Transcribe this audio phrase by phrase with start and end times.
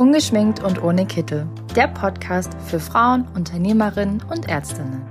[0.00, 1.46] Ungeschminkt und ohne Kittel.
[1.76, 5.02] Der Podcast für Frauen, Unternehmerinnen und Ärztinnen.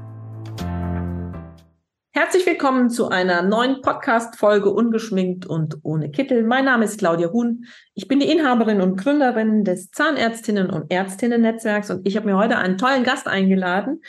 [2.12, 6.44] Herzlich willkommen zu einer neuen Podcast-Folge Ungeschminkt und ohne Kittel.
[6.44, 7.66] Mein Name ist Claudia Huhn.
[7.94, 12.58] Ich bin die Inhaberin und Gründerin des Zahnärztinnen und Ärztinnen-Netzwerks und ich habe mir heute
[12.58, 14.02] einen tollen Gast eingeladen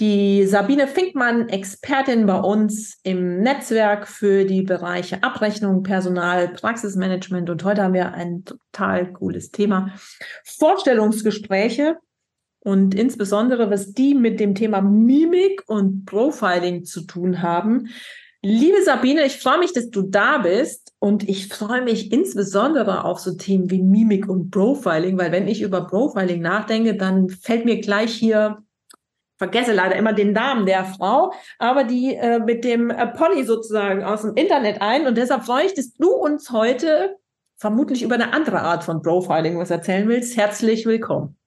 [0.00, 7.50] die Sabine Finkmann, Expertin bei uns im Netzwerk für die Bereiche Abrechnung, Personal, Praxismanagement.
[7.50, 9.92] Und heute haben wir ein total cooles Thema.
[10.44, 11.98] Vorstellungsgespräche
[12.60, 17.88] und insbesondere, was die mit dem Thema Mimik und Profiling zu tun haben.
[18.42, 23.18] Liebe Sabine, ich freue mich, dass du da bist und ich freue mich insbesondere auf
[23.18, 27.82] so Themen wie Mimik und Profiling, weil wenn ich über Profiling nachdenke, dann fällt mir
[27.82, 28.62] gleich hier
[29.40, 34.04] vergesse leider immer den Namen der Frau, aber die äh, mit dem äh, Pony sozusagen
[34.04, 35.06] aus dem Internet ein.
[35.06, 37.16] Und deshalb freue ich, dass du uns heute
[37.56, 40.36] vermutlich über eine andere Art von Profiling was erzählen willst.
[40.36, 41.39] Herzlich willkommen.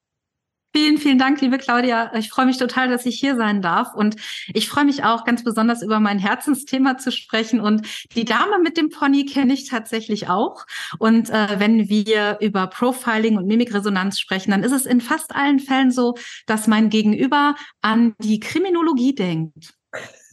[0.76, 2.12] Vielen, vielen Dank, liebe Claudia.
[2.16, 3.94] Ich freue mich total, dass ich hier sein darf.
[3.94, 4.16] Und
[4.56, 7.60] ich freue mich auch ganz besonders über mein Herzensthema zu sprechen.
[7.60, 7.86] Und
[8.16, 10.66] die Dame mit dem Pony kenne ich tatsächlich auch.
[10.98, 15.60] Und äh, wenn wir über Profiling und Mimikresonanz sprechen, dann ist es in fast allen
[15.60, 16.16] Fällen so,
[16.48, 19.76] dass mein Gegenüber an die Kriminologie denkt.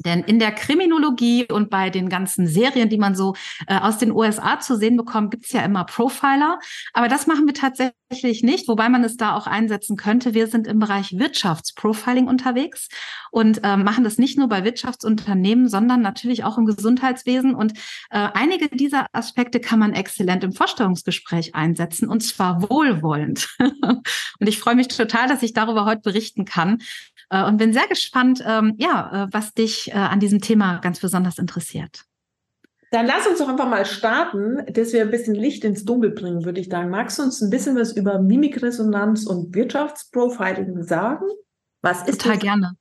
[0.04, 3.34] Denn in der Kriminologie und bei den ganzen Serien, die man so
[3.66, 6.58] äh, aus den USA zu sehen bekommt, gibt's ja immer Profiler.
[6.92, 10.34] Aber das machen wir tatsächlich nicht, wobei man es da auch einsetzen könnte.
[10.34, 12.88] Wir sind im Bereich Wirtschaftsprofiling unterwegs
[13.30, 17.54] und äh, machen das nicht nur bei Wirtschaftsunternehmen, sondern natürlich auch im Gesundheitswesen.
[17.54, 17.72] Und
[18.10, 23.48] äh, einige dieser Aspekte kann man exzellent im Vorstellungsgespräch einsetzen und zwar wohlwollend.
[23.58, 26.78] und ich freue mich total, dass ich darüber heute berichten kann
[27.30, 31.00] äh, und bin sehr gespannt, ähm, ja, äh, was dich äh, an diesem Thema ganz
[31.00, 32.04] besonders interessiert.
[32.90, 36.44] Dann lass uns doch einfach mal starten, dass wir ein bisschen Licht ins Dunkel bringen,
[36.44, 36.90] würde ich sagen.
[36.90, 41.26] Magst du uns ein bisschen was über Mimikresonanz und Wirtschaftsprofiling sagen?
[41.82, 42.42] Was ist Total das?
[42.42, 42.72] gerne.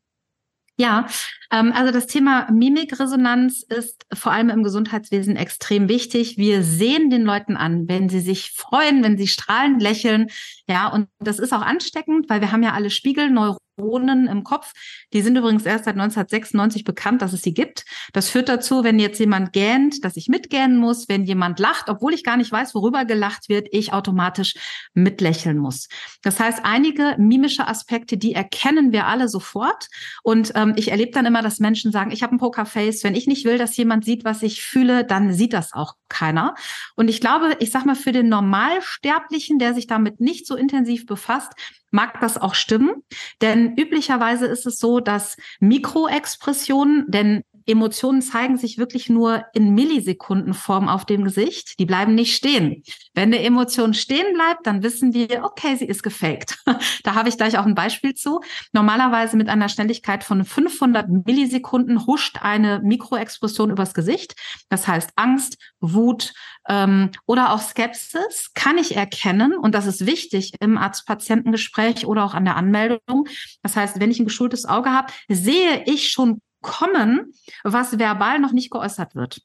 [0.80, 1.08] Ja,
[1.52, 6.38] ähm, also das Thema Mimikresonanz ist vor allem im Gesundheitswesen extrem wichtig.
[6.38, 10.28] Wir sehen den Leuten an, wenn sie sich freuen, wenn sie strahlend lächeln.
[10.68, 14.74] Ja, und das ist auch ansteckend, weil wir haben ja alle Spiegelneuronen Neuronen im Kopf.
[15.14, 17.86] Die sind übrigens erst seit 1996 bekannt, dass es sie gibt.
[18.14, 21.10] Das führt dazu, wenn jetzt jemand gähnt, dass ich mitgähnen muss.
[21.10, 24.56] Wenn jemand lacht, obwohl ich gar nicht weiß, worüber gelacht wird, ich automatisch
[24.94, 25.88] mitlächeln muss.
[26.22, 29.88] Das heißt, einige mimische Aspekte, die erkennen wir alle sofort.
[30.24, 33.04] Und ähm, ich erlebe dann immer, dass Menschen sagen, ich habe ein Pokerface.
[33.04, 36.56] Wenn ich nicht will, dass jemand sieht, was ich fühle, dann sieht das auch keiner.
[36.96, 41.06] Und ich glaube, ich sag mal, für den Normalsterblichen, der sich damit nicht so intensiv
[41.06, 41.54] befasst,
[41.92, 43.04] mag das auch stimmen.
[43.42, 50.88] Denn üblicherweise ist es so, dass Mikroexpressionen, denn Emotionen zeigen sich wirklich nur in Millisekundenform
[50.88, 51.80] auf dem Gesicht.
[51.80, 52.84] Die bleiben nicht stehen.
[53.14, 56.58] Wenn eine Emotion stehen bleibt, dann wissen wir, okay, sie ist gefaked.
[57.04, 58.42] da habe ich gleich auch ein Beispiel zu.
[58.72, 64.36] Normalerweise mit einer Schnelligkeit von 500 Millisekunden huscht eine Mikroexpression übers Gesicht.
[64.70, 66.34] Das heißt Angst, Wut
[66.68, 69.56] ähm, oder auch Skepsis kann ich erkennen.
[69.56, 73.28] Und das ist wichtig im Arzt-Patientengespräch oder auch an der Anmeldung.
[73.64, 77.34] Das heißt, wenn ich ein geschultes Auge habe, sehe ich schon kommen,
[77.64, 79.42] was verbal noch nicht geäußert wird.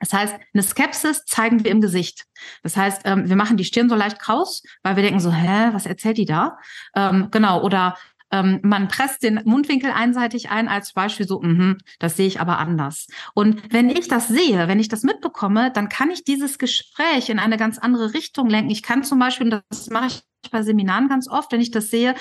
[0.00, 2.24] Das heißt, eine Skepsis zeigen wir im Gesicht.
[2.62, 5.70] Das heißt, ähm, wir machen die Stirn so leicht kraus, weil wir denken so, hä,
[5.72, 6.58] was erzählt die da?
[6.94, 7.96] Ähm, genau, oder
[8.30, 12.58] ähm, man presst den Mundwinkel einseitig ein als Beispiel so, mh, das sehe ich aber
[12.58, 13.06] anders.
[13.34, 17.38] Und wenn ich das sehe, wenn ich das mitbekomme, dann kann ich dieses Gespräch in
[17.38, 18.70] eine ganz andere Richtung lenken.
[18.70, 21.90] Ich kann zum Beispiel, und das mache ich bei Seminaren ganz oft, wenn ich das
[21.90, 22.14] sehe,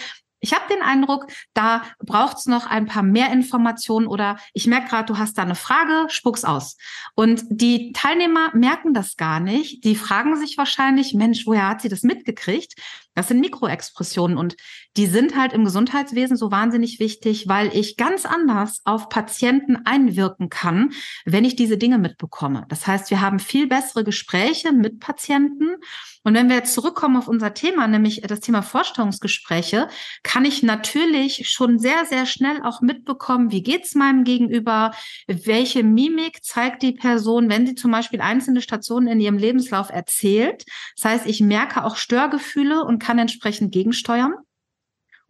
[0.44, 4.90] ich habe den Eindruck, da braucht es noch ein paar mehr Informationen oder ich merke
[4.90, 6.76] gerade, du hast da eine Frage, spuck's aus.
[7.16, 9.86] Und die Teilnehmer merken das gar nicht.
[9.86, 12.76] Die fragen sich wahrscheinlich, Mensch, woher hat sie das mitgekriegt?
[13.16, 14.56] Das sind Mikroexpressionen und
[14.97, 20.50] die sind halt im Gesundheitswesen so wahnsinnig wichtig, weil ich ganz anders auf Patienten einwirken
[20.50, 20.91] kann,
[21.25, 22.66] wenn ich diese Dinge mitbekomme.
[22.69, 25.75] Das heißt, wir haben viel bessere Gespräche mit Patienten.
[26.25, 29.89] Und wenn wir jetzt zurückkommen auf unser Thema, nämlich das Thema Vorstellungsgespräche,
[30.24, 34.92] kann ich natürlich schon sehr, sehr schnell auch mitbekommen, wie geht's meinem Gegenüber,
[35.27, 40.66] welche Mimik zeigt die Person, wenn sie zum Beispiel einzelne Stationen in ihrem Lebenslauf erzählt.
[40.95, 44.34] Das heißt, ich merke auch Störgefühle und kann entsprechend gegensteuern.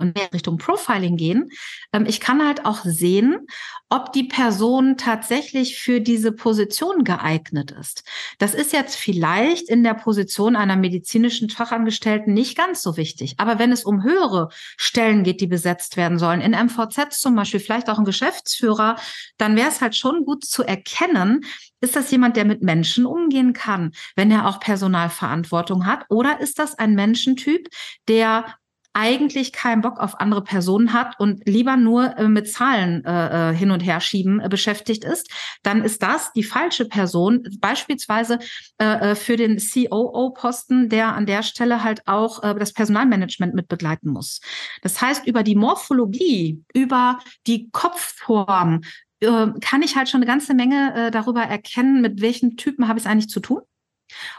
[0.04, 1.50] Und mehr Richtung Profiling gehen,
[1.92, 3.48] ähm, ich kann halt auch sehen,
[3.90, 8.04] ob die Person tatsächlich für diese Position geeignet ist.
[8.40, 13.36] Das ist jetzt vielleicht in der Position einer medizinischen Fachangestellten nicht ganz so wichtig.
[13.38, 17.60] Aber wenn es um höhere Stellen geht, die besetzt werden sollen, in MVZ zum Beispiel,
[17.60, 18.96] vielleicht auch ein Geschäftsführer,
[19.38, 21.46] dann wäre es halt schon gut zu erkennen,
[21.80, 26.06] ist das jemand, der mit Menschen umgehen kann, wenn er auch Personalverantwortung hat?
[26.10, 27.68] Oder ist das ein Menschentyp,
[28.08, 28.46] der
[28.94, 33.56] eigentlich keinen Bock auf andere Personen hat und lieber nur äh, mit Zahlen äh, äh
[33.56, 35.30] hin und her schieben äh, beschäftigt ist,
[35.64, 38.40] dann ist das die falsche Person, beispielsweise
[38.78, 44.10] äh, äh für den COO-Posten, der an der Stelle halt auch das Personalmanagement mit begleiten
[44.10, 44.42] muss.
[44.82, 48.82] Das heißt, über die Morphologie, über die Kopfform,
[49.22, 53.10] kann ich halt schon eine ganze Menge darüber erkennen, mit welchen Typen habe ich es
[53.10, 53.62] eigentlich zu tun.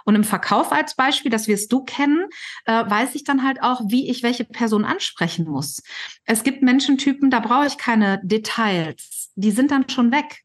[0.04, 2.26] Und im Verkauf als Beispiel, das wirst du kennen,
[2.64, 5.82] äh, weiß ich dann halt auch, wie ich welche Person ansprechen muss.
[6.24, 9.30] Es gibt Menschentypen, da brauche ich keine Details.
[9.34, 10.44] Die sind dann schon weg.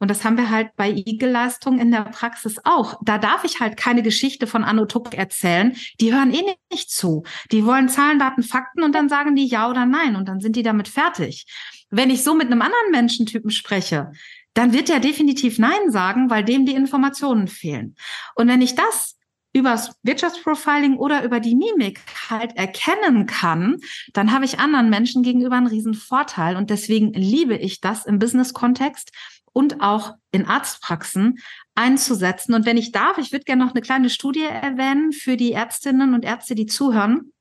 [0.00, 2.98] Und das haben wir halt bei Igel-Leistungen in der Praxis auch.
[3.02, 5.76] Da darf ich halt keine Geschichte von Anno erzählen.
[6.00, 6.42] Die hören eh
[6.72, 7.24] nicht zu.
[7.52, 10.56] Die wollen Zahlen, Daten, Fakten und dann sagen die ja oder nein und dann sind
[10.56, 11.44] die damit fertig.
[11.90, 14.12] Wenn ich so mit einem anderen Menschentypen spreche,
[14.54, 17.94] dann wird er definitiv Nein sagen, weil dem die Informationen fehlen.
[18.34, 19.16] Und wenn ich das
[19.52, 23.78] übers Wirtschaftsprofiling oder über die Mimik halt erkennen kann,
[24.12, 26.56] dann habe ich anderen Menschen gegenüber einen riesen Vorteil.
[26.56, 29.10] Und deswegen liebe ich das im Business-Kontext
[29.52, 31.40] und auch in Arztpraxen
[31.74, 32.54] einzusetzen.
[32.54, 36.14] Und wenn ich darf, ich würde gerne noch eine kleine Studie erwähnen für die Ärztinnen
[36.14, 37.32] und Ärzte, die zuhören.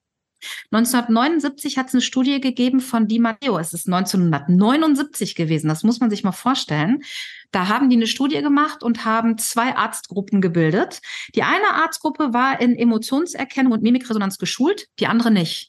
[0.72, 3.58] 1979 hat es eine Studie gegeben von Di Matteo.
[3.58, 5.68] Es ist 1979 gewesen.
[5.68, 7.04] Das muss man sich mal vorstellen.
[7.52, 11.02] Da haben die eine Studie gemacht und haben zwei Arztgruppen gebildet.
[11.36, 15.69] Die eine Arztgruppe war in Emotionserkennung und Mimikresonanz geschult, die andere nicht.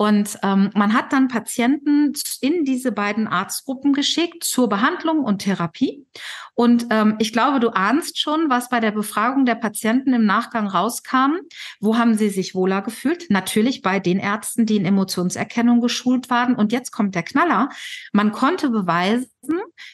[0.00, 6.06] Und ähm, man hat dann Patienten in diese beiden Arztgruppen geschickt zur Behandlung und Therapie.
[6.54, 10.68] Und ähm, ich glaube, du ahnst schon, was bei der Befragung der Patienten im Nachgang
[10.68, 11.38] rauskam.
[11.80, 13.28] Wo haben sie sich wohler gefühlt?
[13.28, 16.54] Natürlich bei den Ärzten, die in Emotionserkennung geschult waren.
[16.54, 17.68] Und jetzt kommt der Knaller.
[18.12, 19.26] Man konnte beweisen,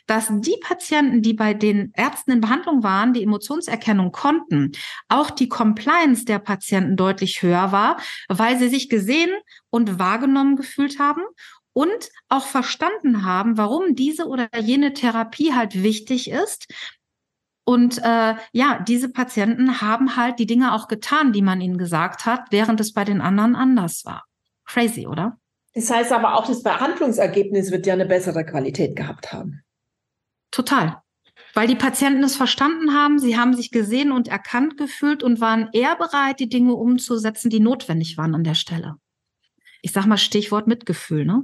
[0.07, 4.73] dass die Patienten, die bei den Ärzten in Behandlung waren, die Emotionserkennung konnten,
[5.09, 7.99] auch die Compliance der Patienten deutlich höher war,
[8.29, 9.31] weil sie sich gesehen
[9.71, 11.23] und wahrgenommen gefühlt haben
[11.73, 16.67] und auch verstanden haben, warum diese oder jene Therapie halt wichtig ist.
[17.65, 22.27] Und äh, ja, diese Patienten haben halt die Dinge auch getan, die man ihnen gesagt
[22.27, 24.25] hat, während es bei den anderen anders war.
[24.67, 25.39] Crazy, oder?
[25.75, 29.63] Das heißt aber auch, das Behandlungsergebnis wird ja eine bessere Qualität gehabt haben.
[30.51, 31.03] Total.
[31.53, 35.69] Weil die Patienten es verstanden haben, sie haben sich gesehen und erkannt gefühlt und waren
[35.73, 38.97] eher bereit, die Dinge umzusetzen, die notwendig waren an der Stelle.
[39.83, 41.43] Ich sag mal Stichwort Mitgefühl, ne?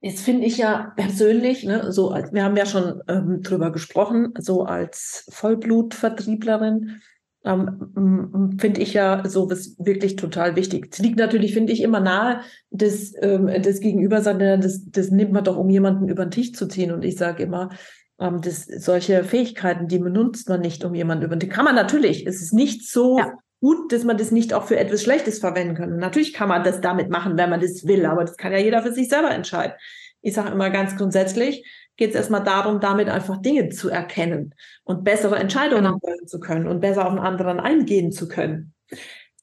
[0.00, 4.34] Jetzt finde ich ja persönlich, ne, so als wir haben ja schon ähm, drüber gesprochen,
[4.38, 7.00] so als Vollblutvertrieblerin,
[7.44, 10.88] ähm, finde ich ja sowas wirklich total wichtig.
[10.92, 15.44] Es liegt natürlich, finde ich, immer nahe, das, ähm, das Gegenüber, das, das nimmt man
[15.44, 16.90] doch, um jemanden über den Tisch zu ziehen.
[16.90, 17.70] Und ich sage immer,
[18.18, 21.50] ähm, das, solche Fähigkeiten, die benutzt man nicht, um jemanden über den Tisch.
[21.50, 22.26] Kann man natürlich.
[22.26, 23.32] Es ist nicht so ja.
[23.60, 25.92] gut, dass man das nicht auch für etwas Schlechtes verwenden kann.
[25.92, 28.58] Und natürlich kann man das damit machen, wenn man das will, aber das kann ja
[28.58, 29.74] jeder für sich selber entscheiden.
[30.22, 34.54] Ich sage immer ganz grundsätzlich, geht es erstmal darum, damit einfach Dinge zu erkennen
[34.84, 35.98] und bessere Entscheidungen genau.
[35.98, 38.74] treffen zu können und besser auf einen anderen eingehen zu können.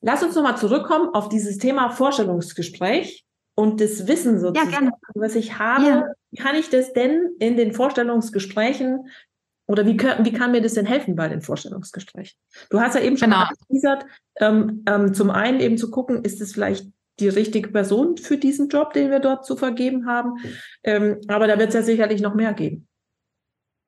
[0.01, 3.23] Lass uns nochmal zurückkommen auf dieses Thema Vorstellungsgespräch
[3.55, 5.85] und das Wissen sozusagen, ja, was ich habe.
[5.85, 6.05] Ja.
[6.31, 9.07] Wie kann ich das denn in den Vorstellungsgesprächen
[9.67, 12.37] oder wie, wie kann mir das denn helfen bei den Vorstellungsgesprächen?
[12.69, 13.45] Du hast ja eben schon genau.
[13.69, 14.05] gesagt,
[14.39, 16.87] ähm, ähm, zum einen eben zu gucken, ist es vielleicht
[17.21, 20.33] die richtige Person für diesen Job, den wir dort zu vergeben haben.
[20.83, 22.87] Ähm, aber da wird es ja sicherlich noch mehr geben.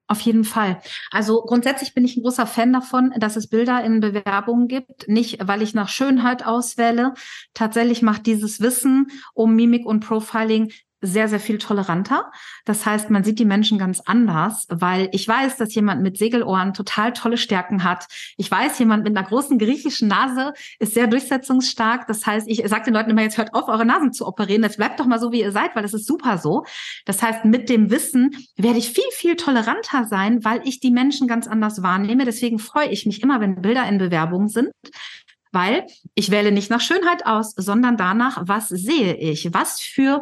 [0.07, 0.79] Auf jeden Fall.
[1.11, 5.07] Also grundsätzlich bin ich ein großer Fan davon, dass es Bilder in Bewerbungen gibt.
[5.07, 7.13] Nicht, weil ich nach Schönheit auswähle.
[7.53, 10.71] Tatsächlich macht dieses Wissen um Mimik und Profiling
[11.03, 12.31] sehr, sehr viel toleranter.
[12.65, 16.73] Das heißt, man sieht die Menschen ganz anders, weil ich weiß, dass jemand mit Segelohren
[16.73, 18.07] total tolle Stärken hat.
[18.37, 22.07] Ich weiß, jemand mit einer großen griechischen Nase ist sehr durchsetzungsstark.
[22.07, 24.63] Das heißt, ich sage den Leuten immer, jetzt hört auf, eure Nasen zu operieren.
[24.63, 26.63] Jetzt bleibt doch mal so, wie ihr seid, weil das ist super so.
[27.05, 31.27] Das heißt, mit dem Wissen werde ich viel, viel toleranter sein, weil ich die Menschen
[31.27, 32.23] ganz anders wahrnehme.
[32.23, 34.71] Deswegen freue ich mich immer, wenn Bilder in Bewerbungen sind
[35.53, 39.53] weil ich wähle nicht nach Schönheit aus, sondern danach, was sehe ich?
[39.53, 40.21] Was für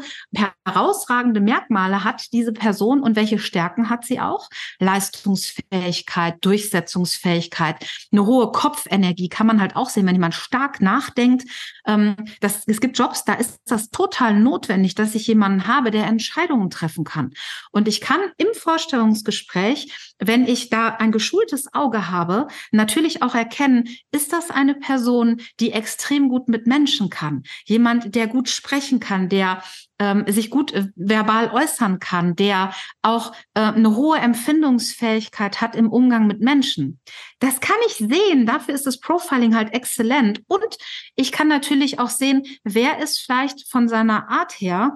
[0.66, 4.50] herausragende Merkmale hat diese Person und welche Stärken hat sie auch?
[4.80, 7.78] Leistungsfähigkeit, Durchsetzungsfähigkeit,
[8.12, 11.46] eine hohe Kopfenergie kann man halt auch sehen, wenn jemand stark nachdenkt.
[11.88, 16.06] Ähm, das, es gibt Jobs, da ist das total notwendig, dass ich jemanden habe, der
[16.06, 17.32] Entscheidungen treffen kann.
[17.72, 23.88] Und ich kann im Vorstellungsgespräch, wenn ich da ein geschultes Auge habe, natürlich auch erkennen,
[24.12, 25.21] ist das eine Person,
[25.60, 27.44] die extrem gut mit Menschen kann?
[27.66, 29.62] Jemand, der gut sprechen kann, der
[30.00, 35.92] ähm, sich gut äh, verbal äußern kann, der auch äh, eine hohe Empfindungsfähigkeit hat im
[35.92, 37.00] Umgang mit Menschen.
[37.40, 38.46] Das kann ich sehen.
[38.46, 40.42] Dafür ist das Profiling halt exzellent.
[40.48, 40.78] Und
[41.16, 44.96] ich kann natürlich auch sehen, wer ist vielleicht von seiner Art her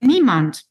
[0.00, 0.64] niemand,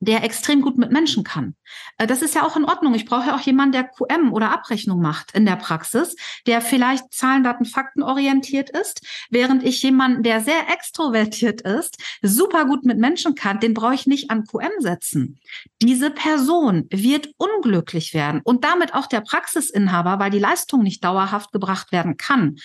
[0.00, 1.54] der extrem gut mit Menschen kann.
[1.98, 2.94] Äh, das ist ja auch in Ordnung.
[2.94, 6.14] Ich brauche ja auch jemanden, der QM oder Abrechnung macht in der Praxis,
[6.46, 9.00] der vielleicht Zahlen, Daten, Fakten orientiert ist,
[9.30, 14.06] während ich jemanden, der sehr extrovertiert ist, super gut mit Menschen kann, den brauche ich
[14.06, 15.38] nicht an QM setzen.
[15.82, 21.52] Diese Person wird unglücklich werden und damit auch der Praxisinhaber, weil die Leistung nicht dauerhaft
[21.52, 22.56] gebracht werden kann.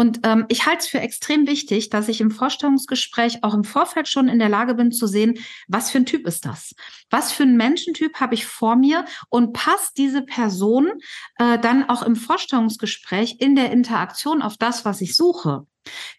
[0.00, 4.06] Und ähm, ich halte es für extrem wichtig, dass ich im Vorstellungsgespräch auch im Vorfeld
[4.06, 6.76] schon in der Lage bin zu sehen, was für ein Typ ist das?
[7.10, 10.88] Was für ein Menschentyp habe ich vor mir und passt diese Person
[11.38, 15.66] äh, dann auch im Vorstellungsgespräch in der Interaktion auf das, was ich suche?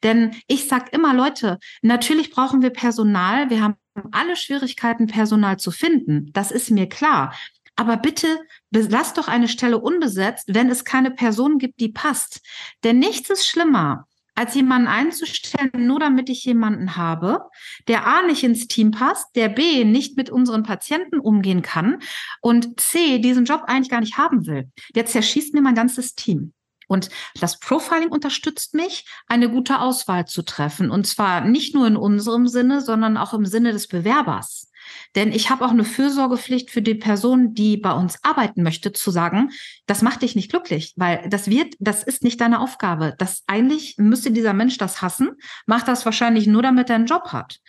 [0.03, 3.49] Denn ich sage immer, Leute, natürlich brauchen wir Personal.
[3.49, 3.75] Wir haben
[4.11, 6.31] alle Schwierigkeiten, Personal zu finden.
[6.33, 7.33] Das ist mir klar.
[7.79, 12.41] Aber bitte lass doch eine Stelle unbesetzt, wenn es keine Person gibt, die passt.
[12.83, 14.05] Denn nichts ist schlimmer,
[14.35, 17.45] als jemanden einzustellen, nur damit ich jemanden habe,
[17.87, 21.99] der A nicht ins Team passt, der B nicht mit unseren Patienten umgehen kann
[22.41, 24.69] und C diesen Job eigentlich gar nicht haben will.
[24.95, 26.51] Der zerschießt mir mein ganzes Team.
[26.89, 27.07] Und
[27.39, 30.91] das Profiling unterstützt mich, eine gute Auswahl zu treffen.
[30.91, 34.68] Und zwar nicht nur in unserem Sinne, sondern auch im Sinne des Bewerbers.
[35.15, 39.11] Denn ich habe auch eine Fürsorgepflicht für die Person, die bei uns arbeiten möchte, zu
[39.11, 39.51] sagen,
[39.85, 43.15] das macht dich nicht glücklich, weil das wird, das ist nicht deine Aufgabe.
[43.17, 45.31] Das eigentlich müsste dieser Mensch das hassen,
[45.65, 47.59] macht das wahrscheinlich nur, damit er einen Job hat.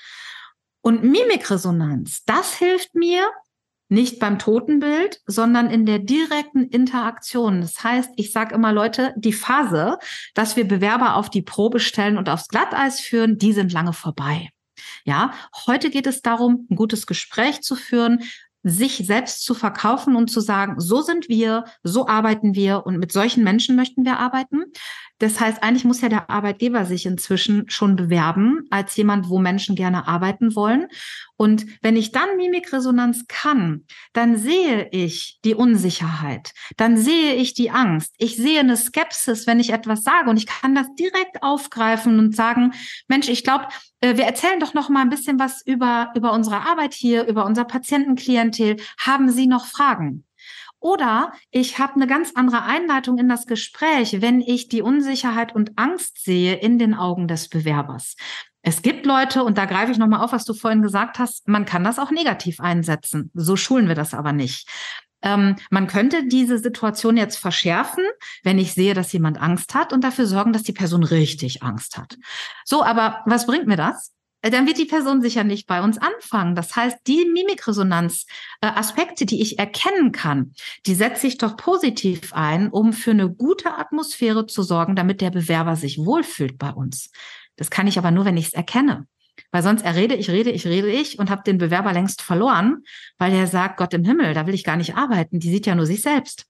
[0.83, 3.29] Und Mimikresonanz, das hilft mir,
[3.91, 7.61] nicht beim Totenbild, sondern in der direkten Interaktion.
[7.61, 9.99] Das heißt, ich sage immer Leute, die Phase,
[10.35, 14.51] dass wir Bewerber auf die Probe stellen und aufs Glatteis führen, die sind lange vorbei.
[15.05, 15.33] Ja,
[15.67, 18.23] heute geht es darum, ein gutes Gespräch zu führen,
[18.63, 23.11] sich selbst zu verkaufen und zu sagen, so sind wir, so arbeiten wir und mit
[23.11, 24.65] solchen Menschen möchten wir arbeiten.
[25.21, 29.77] Das heißt, eigentlich muss ja der Arbeitgeber sich inzwischen schon bewerben als jemand, wo Menschen
[29.77, 30.89] gerne arbeiten wollen.
[31.37, 33.85] Und wenn ich dann Mimikresonanz kann,
[34.15, 39.61] dann sehe ich die Unsicherheit, dann sehe ich die Angst, ich sehe eine Skepsis, wenn
[39.61, 42.73] ich etwas sage und ich kann das direkt aufgreifen und sagen,
[43.07, 43.67] Mensch, ich glaube,
[44.01, 47.45] äh, wir erzählen doch noch mal ein bisschen was über über unsere Arbeit hier, über
[47.45, 48.77] unser Patientenklientel.
[48.99, 50.25] Haben Sie noch Fragen?
[50.81, 55.73] Oder ich habe eine ganz andere Einleitung in das Gespräch, wenn ich die Unsicherheit und
[55.77, 58.17] Angst sehe in den Augen des Bewerbers.
[58.63, 61.65] Es gibt Leute, und da greife ich nochmal auf, was du vorhin gesagt hast, man
[61.65, 63.31] kann das auch negativ einsetzen.
[63.35, 64.69] So schulen wir das aber nicht.
[65.23, 68.05] Ähm, man könnte diese Situation jetzt verschärfen,
[68.43, 71.99] wenn ich sehe, dass jemand Angst hat und dafür sorgen, dass die Person richtig Angst
[71.99, 72.17] hat.
[72.65, 74.13] So, aber was bringt mir das?
[74.43, 76.55] Äh, dann wird die Person sicher nicht bei uns anfangen.
[76.55, 80.55] Das heißt, die Mimikresonanz-Aspekte, äh, die ich erkennen kann,
[80.87, 85.31] die setze ich doch positiv ein, um für eine gute Atmosphäre zu sorgen, damit der
[85.31, 87.11] Bewerber sich wohlfühlt bei uns.
[87.57, 89.07] Das kann ich aber nur, wenn ich es erkenne.
[89.53, 92.85] Weil sonst errede ich, rede ich, rede ich und habe den Bewerber längst verloren,
[93.19, 95.41] weil er sagt, Gott im Himmel, da will ich gar nicht arbeiten.
[95.41, 96.47] Die sieht ja nur sich selbst.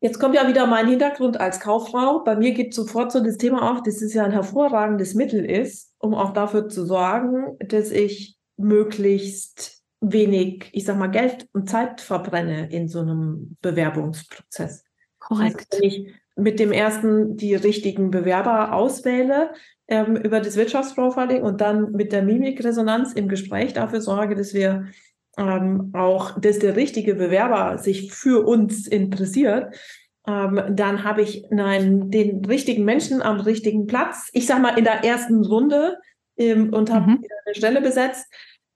[0.00, 2.22] Jetzt kommt ja wieder mein Hintergrund als Kauffrau.
[2.22, 5.92] Bei mir geht sofort so das Thema auf, dass es ja ein hervorragendes Mittel ist,
[5.98, 12.00] um auch dafür zu sorgen, dass ich möglichst wenig, ich sag mal, Geld und Zeit
[12.00, 14.84] verbrenne in so einem Bewerbungsprozess.
[15.18, 15.66] Korrekt.
[15.72, 19.50] Also wenn ich mit dem ersten die richtigen Bewerber auswähle
[19.88, 24.86] ähm, über das Wirtschaftsprofiling und dann mit der Mimikresonanz im Gespräch dafür sorge, dass wir
[25.38, 29.74] ähm, auch, dass der richtige Bewerber sich für uns interessiert,
[30.26, 34.28] ähm, dann habe ich nein, den richtigen Menschen am richtigen Platz.
[34.32, 35.96] Ich sage mal in der ersten Runde
[36.36, 37.24] ähm, und habe mhm.
[37.46, 38.26] eine Stelle besetzt.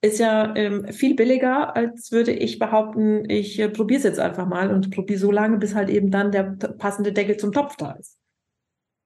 [0.05, 4.47] Ist ja ähm, viel billiger, als würde ich behaupten, ich äh, probiere es jetzt einfach
[4.47, 7.93] mal und probiere so lange, bis halt eben dann der passende Deckel zum Topf da
[7.93, 8.19] ist.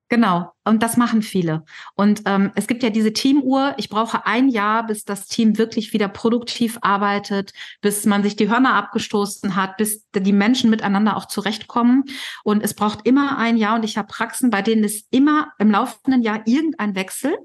[0.08, 1.64] Genau, und das machen viele.
[1.96, 3.75] Und ähm, es gibt ja diese Teamuhr.
[3.76, 8.48] Ich brauche ein Jahr, bis das Team wirklich wieder produktiv arbeitet, bis man sich die
[8.48, 12.04] Hörner abgestoßen hat, bis die Menschen miteinander auch zurechtkommen.
[12.44, 13.75] Und es braucht immer ein Jahr.
[13.75, 17.36] Und ich habe Praxen, bei denen ist immer im laufenden Jahr irgendein Wechsel.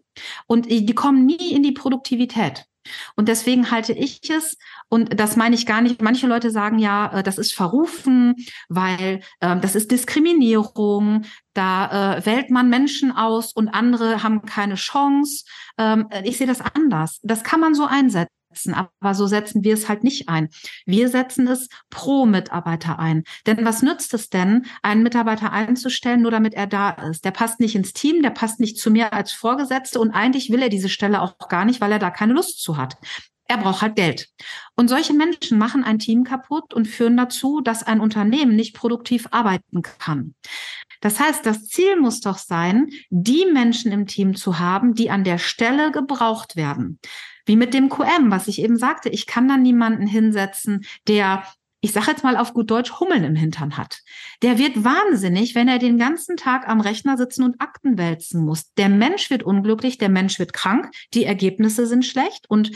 [0.46, 2.68] Und die kommen nie in die Produktivität.
[3.16, 4.58] Und deswegen halte ich es,
[4.90, 8.36] und das meine ich gar nicht, manche Leute sagen ja, äh, das ist verrufen,
[8.70, 14.76] weil äh, das ist Diskriminierung, da äh, wählt man Menschen aus und andere haben keine
[14.76, 15.46] Chance.
[15.78, 17.20] Ähm, ich sehe das anders.
[17.24, 18.40] Das kann man so einsetzen.
[18.74, 20.50] Aber so setzen wir es halt nicht ein.
[20.86, 23.24] Wir setzen es pro Mitarbeiter ein.
[23.48, 27.25] Denn was nützt es denn, einen Mitarbeiter einzustellen, nur damit er da ist?
[27.25, 30.62] Der passt nicht ins Team, der passt nicht zu mir als Vorgesetzte und eigentlich will
[30.62, 32.98] er diese Stelle auch gar nicht, weil er da keine Lust zu hat.
[33.48, 34.29] Er braucht halt Geld.
[34.77, 39.27] Und solche Menschen machen ein Team kaputt und führen dazu, dass ein Unternehmen nicht produktiv
[39.31, 40.36] arbeiten kann.
[41.01, 45.25] Das heißt, das Ziel muss doch sein, die Menschen im Team zu haben, die an
[45.25, 47.00] der Stelle gebraucht werden.
[47.45, 49.10] Wie mit dem QM, was ich eben sagte.
[49.10, 51.43] Ich kann da niemanden hinsetzen, der
[51.83, 54.01] ich sage jetzt mal auf gut Deutsch, Hummeln im Hintern hat.
[54.43, 58.71] Der wird wahnsinnig, wenn er den ganzen Tag am Rechner sitzen und Akten wälzen muss.
[58.77, 62.71] Der Mensch wird unglücklich, der Mensch wird krank, die Ergebnisse sind schlecht und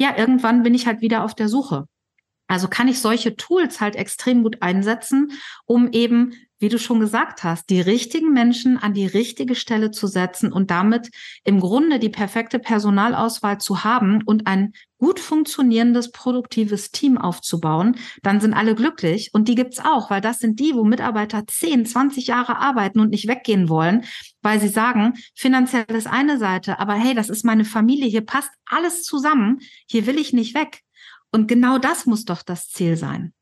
[0.00, 1.86] ja, irgendwann bin ich halt wieder auf der Suche.
[2.48, 5.32] Also kann ich solche Tools halt extrem gut einsetzen,
[5.64, 10.06] um eben wie du schon gesagt hast, die richtigen Menschen an die richtige Stelle zu
[10.06, 11.10] setzen und damit
[11.44, 18.40] im Grunde die perfekte Personalauswahl zu haben und ein gut funktionierendes, produktives Team aufzubauen, dann
[18.40, 19.30] sind alle glücklich.
[19.32, 23.10] Und die gibt's auch, weil das sind die, wo Mitarbeiter 10, 20 Jahre arbeiten und
[23.10, 24.04] nicht weggehen wollen,
[24.42, 28.50] weil sie sagen, finanziell ist eine Seite, aber hey, das ist meine Familie, hier passt
[28.66, 30.80] alles zusammen, hier will ich nicht weg.
[31.32, 33.32] Und genau das muss doch das Ziel sein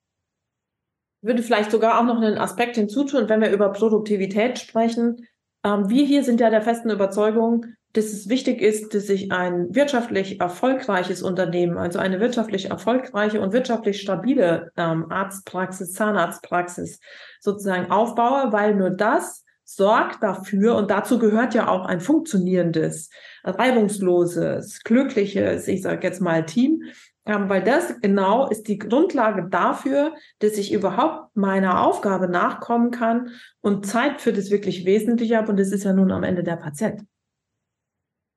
[1.27, 5.27] würde vielleicht sogar auch noch einen Aspekt hinzutun, wenn wir über Produktivität sprechen.
[5.65, 9.75] Ähm, wir hier sind ja der festen Überzeugung, dass es wichtig ist, dass ich ein
[9.75, 17.01] wirtschaftlich erfolgreiches Unternehmen, also eine wirtschaftlich erfolgreiche und wirtschaftlich stabile ähm, Arztpraxis, Zahnarztpraxis
[17.41, 23.11] sozusagen aufbaue, weil nur das sorgt dafür, und dazu gehört ja auch ein funktionierendes,
[23.43, 26.83] reibungsloses, glückliches, ich sage jetzt mal Team,
[27.27, 33.31] weil das genau ist die Grundlage dafür, dass ich überhaupt meiner Aufgabe nachkommen kann
[33.61, 35.51] und Zeit für das wirklich Wesentliche habe.
[35.51, 37.03] Und das ist ja nun am Ende der Patient.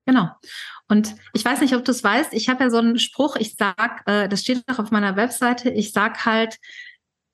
[0.08, 0.30] Genau.
[0.88, 3.56] Und ich weiß nicht, ob du es weißt, ich habe ja so einen Spruch, ich
[3.56, 6.58] sag, äh, das steht auch auf meiner Webseite, ich sag halt,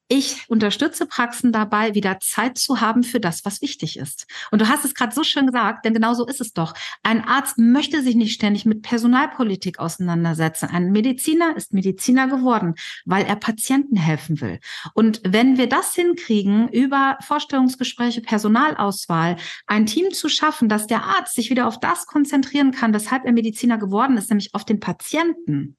[0.08, 4.28] ich unterstütze Praxen dabei, wieder Zeit zu haben für das, was wichtig ist.
[4.52, 6.74] Und du hast es gerade so schön gesagt, denn genau so ist es doch.
[7.02, 10.70] Ein Arzt möchte sich nicht ständig mit Personalpolitik auseinandersetzen.
[10.70, 14.60] Ein Mediziner ist Mediziner geworden, weil er Patienten helfen will.
[14.94, 21.34] Und wenn wir das hinkriegen, über Vorstellungsgespräche, Personalauswahl, ein Team zu schaffen, dass der Arzt
[21.34, 25.78] sich wieder auf das konzentrieren kann, weshalb er Mediziner geworden ist, nämlich auf den Patienten,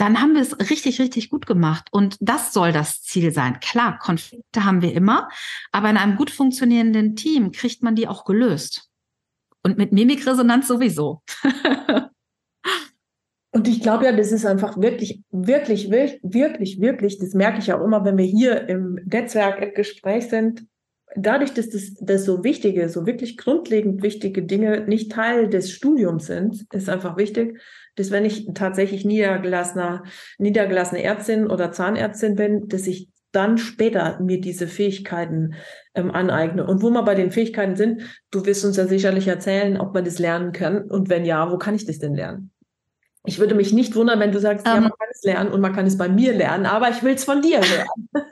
[0.00, 1.88] dann haben wir es richtig, richtig gut gemacht.
[1.90, 3.60] Und das soll das Ziel sein.
[3.60, 5.28] Klar, Konflikte haben wir immer,
[5.72, 8.88] aber in einem gut funktionierenden Team kriegt man die auch gelöst.
[9.62, 11.20] Und mit Mimikresonanz sowieso.
[13.52, 17.84] Und ich glaube ja, das ist einfach wirklich, wirklich, wirklich, wirklich, das merke ich auch
[17.84, 20.64] immer, wenn wir hier im Netzwerk im Gespräch sind,
[21.16, 26.26] dadurch, dass das, das so wichtige, so wirklich grundlegend wichtige Dinge nicht Teil des Studiums
[26.26, 27.60] sind, ist einfach wichtig,
[27.96, 30.04] dass wenn ich tatsächlich niedergelassener,
[30.38, 35.54] niedergelassene Ärztin oder Zahnärztin bin, dass ich dann später mir diese Fähigkeiten
[35.94, 36.66] ähm, aneigne.
[36.66, 40.04] Und wo wir bei den Fähigkeiten sind, du wirst uns ja sicherlich erzählen, ob man
[40.04, 40.90] das lernen kann.
[40.90, 42.50] Und wenn ja, wo kann ich das denn lernen?
[43.24, 44.84] Ich würde mich nicht wundern, wenn du sagst, um, ja, ähm.
[44.84, 47.24] man kann es lernen und man kann es bei mir lernen, aber ich will es
[47.24, 47.88] von dir hören.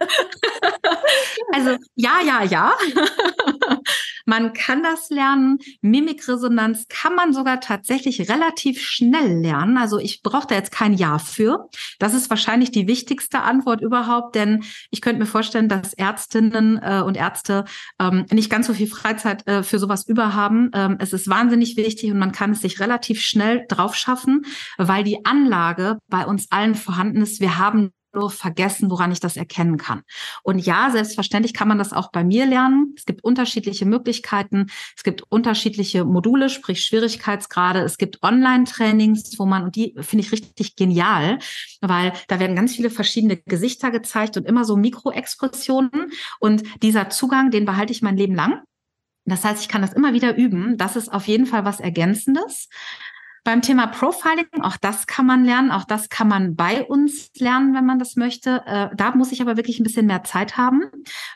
[1.52, 2.72] also ja, ja, ja.
[4.28, 5.58] Man kann das lernen.
[5.80, 9.78] Mimikresonanz kann man sogar tatsächlich relativ schnell lernen.
[9.78, 11.70] Also ich brauche da jetzt kein Jahr für.
[11.98, 17.00] Das ist wahrscheinlich die wichtigste Antwort überhaupt, denn ich könnte mir vorstellen, dass Ärztinnen äh,
[17.00, 17.64] und Ärzte
[17.98, 20.72] ähm, nicht ganz so viel Freizeit äh, für sowas über haben.
[20.74, 24.44] Ähm, es ist wahnsinnig wichtig und man kann es sich relativ schnell drauf schaffen,
[24.76, 27.40] weil die Anlage bei uns allen vorhanden ist.
[27.40, 30.02] Wir haben nur vergessen, woran ich das erkennen kann.
[30.42, 32.94] Und ja, selbstverständlich kann man das auch bei mir lernen.
[32.96, 34.66] Es gibt unterschiedliche Möglichkeiten.
[34.96, 37.80] Es gibt unterschiedliche Module, sprich Schwierigkeitsgrade.
[37.80, 41.38] Es gibt Online-Trainings, wo man, und die finde ich richtig genial,
[41.80, 46.12] weil da werden ganz viele verschiedene Gesichter gezeigt und immer so Mikroexpressionen.
[46.40, 48.62] Und dieser Zugang, den behalte ich mein Leben lang.
[49.28, 50.78] Das heißt, ich kann das immer wieder üben.
[50.78, 52.68] Das ist auf jeden Fall was Ergänzendes.
[53.48, 57.74] Beim Thema Profiling, auch das kann man lernen, auch das kann man bei uns lernen,
[57.74, 58.62] wenn man das möchte.
[58.66, 60.82] Äh, da muss ich aber wirklich ein bisschen mehr Zeit haben,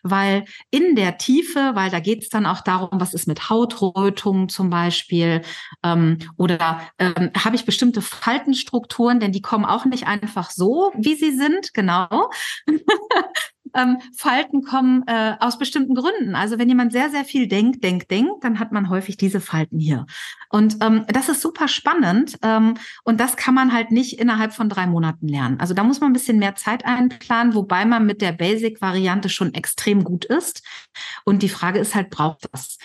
[0.02, 4.50] weil in der Tiefe, weil da geht es dann auch darum, was ist mit Hautrötung
[4.50, 5.40] zum Beispiel
[5.82, 11.14] ähm, oder ähm, habe ich bestimmte Faltenstrukturen, denn die kommen auch nicht einfach so, wie
[11.14, 12.28] sie sind, genau.
[13.74, 16.34] ähm, Falten kommen äh, aus bestimmten Gründen.
[16.34, 19.78] Also wenn jemand sehr, sehr viel denkt, denkt, denkt, dann hat man häufig diese Falten
[19.78, 20.06] hier.
[20.50, 24.68] Und ähm, das ist super spannend ähm, und das kann man halt nicht innerhalb von
[24.68, 25.60] drei Monaten lernen.
[25.60, 29.54] Also da muss man ein bisschen mehr Zeit einplanen, wobei man mit der Basic-Variante schon
[29.54, 30.62] extrem gut ist.
[31.24, 32.78] Und die Frage ist halt, braucht das?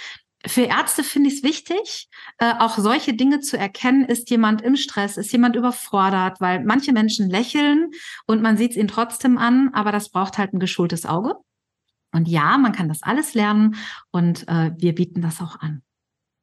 [0.48, 4.76] Für Ärzte finde ich es wichtig, äh, auch solche Dinge zu erkennen, ist jemand im
[4.76, 7.92] Stress, ist jemand überfordert, weil manche Menschen lächeln
[8.26, 11.36] und man sieht es ihnen trotzdem an, aber das braucht halt ein geschultes Auge.
[12.14, 13.76] Und ja, man kann das alles lernen
[14.12, 15.84] und äh, wir bieten das auch an.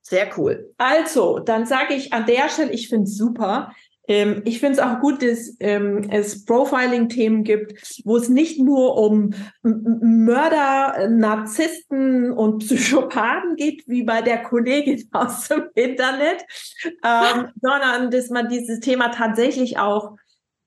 [0.07, 0.75] Sehr cool.
[0.77, 3.73] Also, dann sage ich an der Stelle, ich finde es super.
[4.07, 8.97] Ähm, ich finde es auch gut, dass ähm, es Profiling-Themen gibt, wo es nicht nur
[8.97, 9.31] um
[9.63, 16.45] Mörder, Narzissten und Psychopathen geht, wie bei der Kollegin aus dem Internet,
[16.85, 20.17] ähm, sondern dass man dieses Thema tatsächlich auch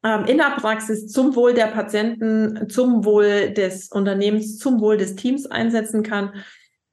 [0.03, 5.15] ähm, in der Praxis zum Wohl der Patienten, zum Wohl des Unternehmens, zum Wohl des
[5.15, 6.33] Teams einsetzen kann.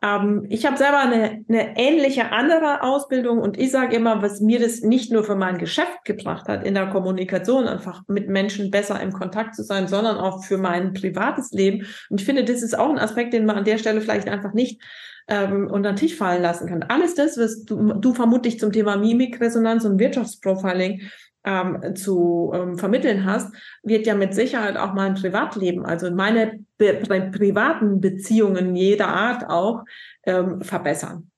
[0.05, 4.61] Ähm, ich habe selber eine, eine ähnliche andere Ausbildung und ich sage immer, was mir
[4.61, 9.01] das nicht nur für mein Geschäft gebracht hat, in der Kommunikation einfach mit Menschen besser
[9.01, 11.87] im Kontakt zu sein, sondern auch für mein privates Leben.
[12.11, 14.53] Und ich finde, das ist auch ein Aspekt, den man an der Stelle vielleicht einfach
[14.53, 14.83] nicht
[15.27, 16.83] ähm, unter den Tisch fallen lassen kann.
[16.83, 21.01] Alles das, was du, du vermutlich zum Thema Mimikresonanz und Wirtschaftsprofiling
[21.45, 26.95] ähm, zu ähm, vermitteln hast, wird ja mit Sicherheit auch mein Privatleben, also meine be
[27.33, 29.85] privaten Beziehungen jeder Art auch
[30.25, 31.31] ähm, verbessern.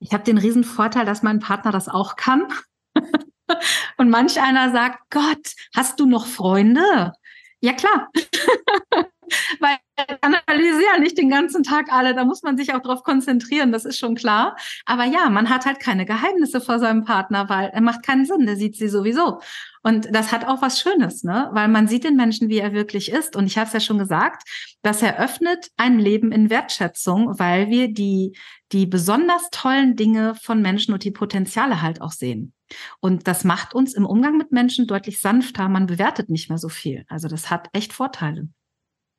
[0.00, 2.46] Ich habe den riesen Vorteil, dass mein Partner das auch kann.
[3.96, 7.12] Und manch einer sagt, Gott, hast du noch Freunde?
[7.60, 8.08] Ja klar.
[9.60, 9.78] Weil
[10.20, 13.98] analysieren nicht den ganzen Tag alle, da muss man sich auch darauf konzentrieren, das ist
[13.98, 14.56] schon klar.
[14.86, 18.46] Aber ja, man hat halt keine Geheimnisse vor seinem Partner, weil er macht keinen Sinn,
[18.46, 19.40] der sieht sie sowieso.
[19.82, 21.48] Und das hat auch was Schönes, ne?
[21.52, 23.36] Weil man sieht den Menschen, wie er wirklich ist.
[23.36, 24.42] Und ich habe es ja schon gesagt,
[24.82, 28.36] das eröffnet ein Leben in Wertschätzung, weil wir die,
[28.72, 32.52] die besonders tollen Dinge von Menschen und die Potenziale halt auch sehen.
[33.00, 35.68] Und das macht uns im Umgang mit Menschen deutlich sanfter.
[35.68, 37.04] Man bewertet nicht mehr so viel.
[37.08, 38.48] Also das hat echt Vorteile.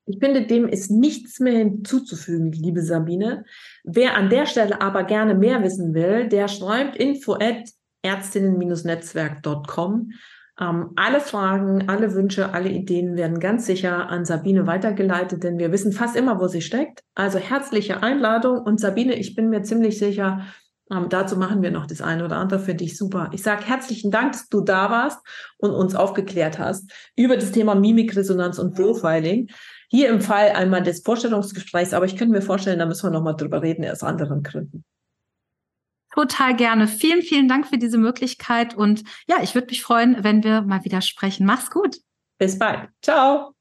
[0.09, 3.45] Ich finde, dem ist nichts mehr hinzuzufügen, liebe Sabine.
[3.83, 7.69] Wer an der Stelle aber gerne mehr wissen will, der schreibt info at
[8.01, 10.13] ärztinnen-netzwerk.com.
[10.59, 15.71] Ähm, alle Fragen, alle Wünsche, alle Ideen werden ganz sicher an Sabine weitergeleitet, denn wir
[15.71, 17.03] wissen fast immer, wo sie steckt.
[17.13, 20.43] Also herzliche Einladung und Sabine, ich bin mir ziemlich sicher,
[20.91, 23.29] ähm, dazu machen wir noch das eine oder andere für dich super.
[23.31, 25.19] Ich sage herzlichen Dank, dass du da warst
[25.57, 29.51] und uns aufgeklärt hast über das Thema Mimikresonanz und Profiling.
[29.89, 33.35] Hier im Fall einmal des Vorstellungsgesprächs, aber ich könnte mir vorstellen, da müssen wir nochmal
[33.35, 34.85] drüber reden, aus anderen Gründen.
[36.13, 36.87] Total gerne.
[36.87, 38.75] Vielen, vielen Dank für diese Möglichkeit.
[38.75, 41.45] Und ja, ich würde mich freuen, wenn wir mal wieder sprechen.
[41.45, 41.97] Mach's gut.
[42.37, 42.89] Bis bald.
[43.01, 43.53] Ciao.